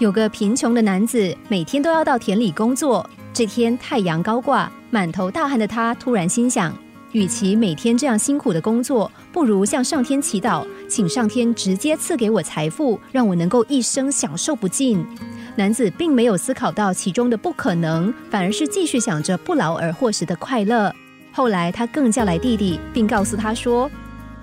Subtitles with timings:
[0.00, 3.08] 有个贫穷的男子，每天都要到田里工作。
[3.32, 6.76] 这天太阳高挂，满头大汗的他突然心想：
[7.12, 15.04] 与其每天这样辛苦的工作，不如向上天祈祷，请上天直接赐给我财富，让我能够一生享受不尽。
[15.54, 20.92] 男子并没有思考到其中的不可能，反而是继续想着不劳而获时的快乐。
[21.32, 23.88] 后来，他更叫来弟弟，并告诉他说：“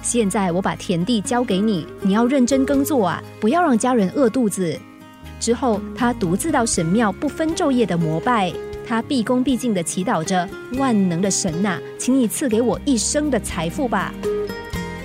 [0.00, 4.78] 现在我把田地交给你，你要认真耕作啊，不要让家人饿肚子。”
[5.40, 8.52] 之后，他独自到神庙，不分昼夜的膜拜。
[8.86, 14.12] 他毕恭毕敬的祈祷着：“万能的神呐，请你赐给我一生的财富吧。”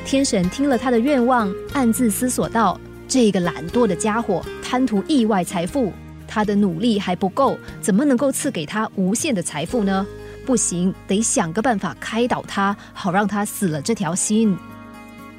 [0.03, 5.93] 天神听了他的愿望，暗自思索道：“这个懒惰的家伙，贪图意外财富，
[6.27, 10.05] 他的努力还不够，怎么能够赐给他无限的财富呢？
[10.45, 14.57] 不行，得想个办法开导他，好让他死了这条心。”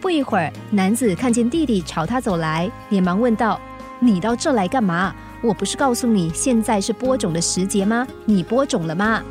[0.01, 3.60] 不一会儿，男子看见弟弟朝他走来，连忙问道。
[3.99, 5.15] 你到这来干嘛？
[5.43, 8.07] 我不是告诉你现在是播种的时节吗？
[8.25, 9.23] 你播种了吗？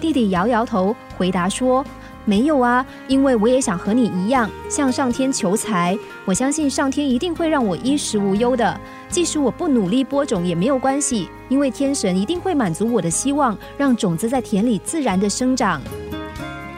[0.00, 1.84] 弟弟摇摇头，回答说
[2.24, 5.96] ：“没有啊，因为我也想和你一样向上天求财。
[6.24, 8.80] 我相信上天一定会让我衣食无忧的。
[9.08, 15.80] 即使我不努力播种也没有关系，因为天神一定会满足我的希望，让种子在田里自然的生长。”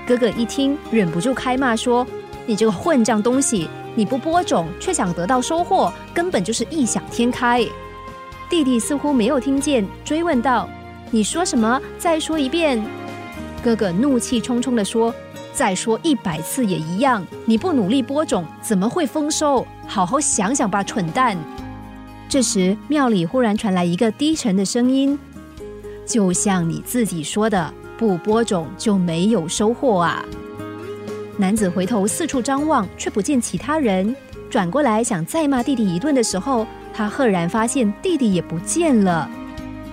[0.06, 2.06] 哥哥一听，忍不住开骂说
[2.46, 7.64] ：“你这个混账东西！”你不播种，却想得到收获，根本就是异想天开。
[8.50, 10.68] 弟弟似乎没有听见，追问道
[11.12, 11.80] ：“你说什么？
[11.96, 12.84] 再说一遍。”
[13.62, 15.14] 哥哥怒气冲冲地说
[15.54, 17.24] ：“再说一百次也一样。
[17.44, 19.64] 你不努力播种，怎么会丰收？
[19.86, 21.38] 好好想想吧，蠢蛋！”
[22.28, 25.16] 这时，庙里忽然传来一个低沉的声音
[26.04, 30.24] ：“就像你自己说的，不播种就没有收获啊。”
[31.36, 34.14] 男子回头四处张望，却不见其他人。
[34.48, 39.28] 转过来想再骂弟弟一顿的时候，他赫然发现弟弟也不见了。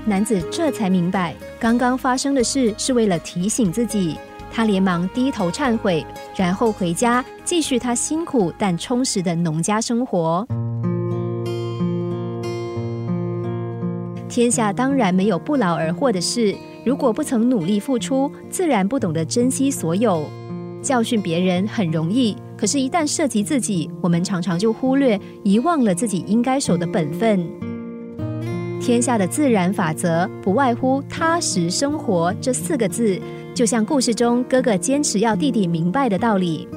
[0.05, 4.17] 男子这才明白，刚刚发生的事是为了提醒自己。
[4.53, 6.05] 他连忙低头忏悔，
[6.35, 10.45] 然后回家继续他辛苦但充实的农家生活。
[14.29, 16.55] 天下当然没有不劳而获的事，
[16.85, 20.29] 如果不曾努力付出，自然不懂得珍惜所有。
[20.81, 27.47] 教训别人很容易，可是，一旦涉及自己，我们常常就忽略、遗忘了自己应该守的本分。
[28.81, 33.19] 天下的自然法则，不外乎踏实生活这四个字，
[33.53, 36.67] 就像故事中哥哥坚持要弟弟明白的道理。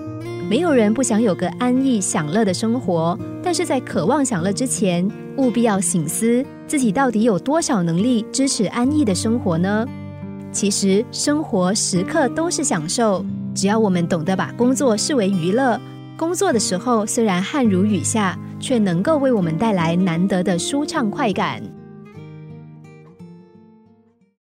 [0.51, 9.87] 没有人不想有个安逸享乐的生活，但是在渴望享乐之前，务必要醒思自己到底有多少能力支持安逸的生活呢？
[10.55, 13.27] 其实，生活时刻都是享受。
[13.57, 15.79] 只要我们懂得把工作视为娱乐，
[16.17, 21.61] 工作的时候虽然汗如雨下，却能够为我们带来难得的舒畅快感。